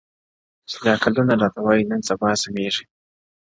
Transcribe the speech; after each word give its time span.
•چي 0.69 0.77
دا 0.85 0.93
کلونه 1.03 1.33
راته 1.41 1.59
وايي 1.65 1.83
نن 1.89 2.01
سبا 2.09 2.29
سمېږي, 2.43 2.85